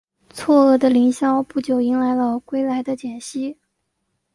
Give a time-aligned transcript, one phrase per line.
[0.33, 3.55] 错愕的林萧不久迎来了归来的简溪。